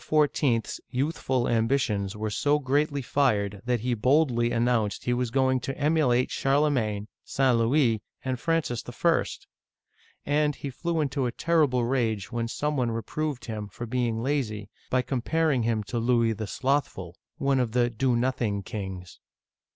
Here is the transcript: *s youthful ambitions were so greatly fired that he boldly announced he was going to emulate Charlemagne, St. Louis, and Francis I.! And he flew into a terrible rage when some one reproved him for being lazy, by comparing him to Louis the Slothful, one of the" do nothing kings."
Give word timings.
*s 0.01 0.79
youthful 0.89 1.47
ambitions 1.47 2.15
were 2.17 2.31
so 2.31 2.57
greatly 2.57 3.03
fired 3.03 3.61
that 3.65 3.81
he 3.81 3.93
boldly 3.93 4.51
announced 4.51 5.03
he 5.03 5.13
was 5.13 5.29
going 5.29 5.59
to 5.59 5.77
emulate 5.77 6.31
Charlemagne, 6.31 7.07
St. 7.23 7.55
Louis, 7.55 8.01
and 8.25 8.39
Francis 8.39 8.83
I.! 9.05 9.23
And 10.25 10.55
he 10.55 10.71
flew 10.71 11.01
into 11.01 11.27
a 11.27 11.31
terrible 11.31 11.85
rage 11.85 12.31
when 12.31 12.47
some 12.47 12.75
one 12.77 12.89
reproved 12.89 13.45
him 13.45 13.67
for 13.67 13.85
being 13.85 14.23
lazy, 14.23 14.71
by 14.89 15.03
comparing 15.03 15.61
him 15.61 15.83
to 15.83 15.99
Louis 15.99 16.33
the 16.33 16.47
Slothful, 16.47 17.15
one 17.37 17.59
of 17.59 17.73
the" 17.73 17.87
do 18.01 18.15
nothing 18.15 18.63
kings." 18.63 19.19